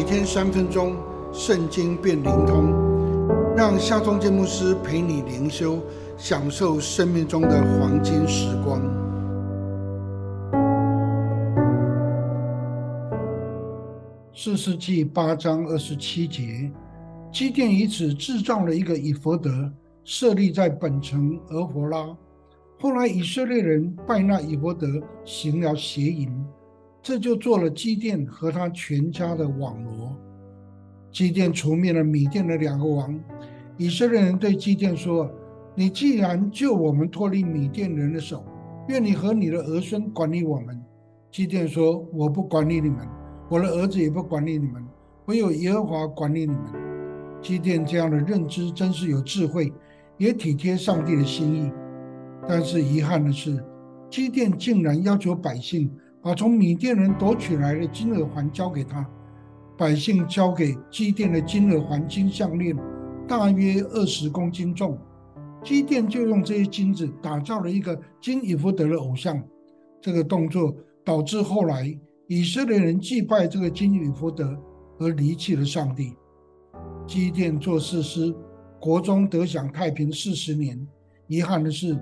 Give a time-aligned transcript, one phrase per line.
[0.00, 0.96] 每天三分钟，
[1.30, 2.72] 圣经变灵通，
[3.54, 5.78] 让夏忠建牧师陪你灵修，
[6.16, 8.80] 享受生命中的黄金时光。
[14.32, 16.72] 四世纪八章二十七节，
[17.30, 19.70] 基甸以此制造了一个以弗德，
[20.02, 22.16] 设立在本城俄弗拉。
[22.78, 24.86] 后来以色列人拜那以弗德，
[25.26, 26.34] 行了邪淫。
[27.02, 30.16] 这就做了基甸和他全家的网罗。
[31.10, 33.18] 基甸除灭了米甸的两个王。
[33.76, 35.30] 以色列人对基甸说
[35.74, 38.44] ：“你既然救我们脱离米甸人的手，
[38.88, 40.78] 愿你和你的儿孙管理我们。”
[41.32, 43.08] 基甸说：“我不管理你们，
[43.48, 44.84] 我的儿子也不管理你们，
[45.26, 46.64] 唯有耶和华管理你们。”
[47.40, 49.72] 基甸这样的认知真是有智慧，
[50.18, 51.72] 也体贴上帝的心意。
[52.46, 53.64] 但是遗憾的是，
[54.10, 55.90] 基甸竟然要求百姓。
[56.22, 59.08] 把从米甸人夺取来的金耳环交给他，
[59.78, 62.76] 百姓交给基甸的金耳环金项链，
[63.26, 64.98] 大约二十公斤重。
[65.62, 69.42] 基甸就用这些金子打造了一个金以弗德的偶像。
[70.00, 71.94] 这个动作导致后来
[72.28, 74.58] 以色列人祭拜这个金以弗德
[74.98, 76.14] 而离弃了上帝。
[77.06, 78.34] 基甸做事师，
[78.80, 80.78] 国中得享太平四十年。
[81.26, 81.98] 遗憾的是，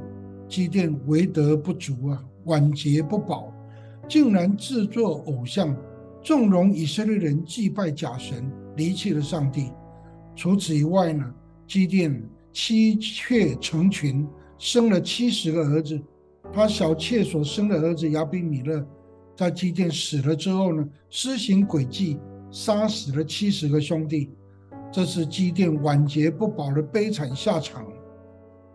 [0.48, 3.52] 基甸为德不足啊，晚节不保。
[4.08, 5.76] 竟然制作偶像，
[6.22, 9.70] 纵容以色列人祭拜假神，离弃了上帝。
[10.34, 11.34] 除此以外呢，
[11.66, 16.00] 基甸妻妾成群，生了七十个儿子。
[16.50, 18.82] 他小妾所生的儿子亚比米勒，
[19.36, 22.18] 在基甸死了之后呢，施行诡计，
[22.50, 24.30] 杀死了七十个兄弟。
[24.90, 27.86] 这是基甸晚节不保的悲惨下场。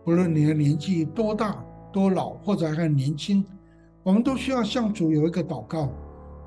[0.04, 3.44] 不论你的年纪多大、多老，或者还年轻。
[4.04, 5.88] 我们都需要向主有一个祷告，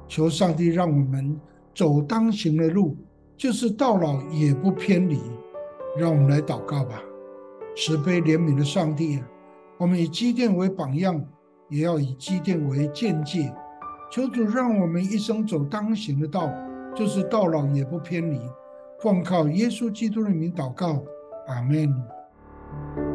[0.08, 1.38] 求上帝让我们
[1.73, 2.95] 走当行的路，
[3.36, 5.19] 就是到老也不偏离。
[5.97, 7.02] 让我们来祷告吧，
[7.75, 9.27] 慈悲怜悯的上帝啊，
[9.80, 11.20] 我们以基甸为榜样，
[11.70, 13.52] 也要以基甸为见解。
[14.11, 16.54] 求主让我们一生走当行的道，
[16.93, 18.39] 就是到老也不偏离。
[18.99, 21.02] 奉靠耶稣基督的名祷告，
[21.48, 23.06] 阿门。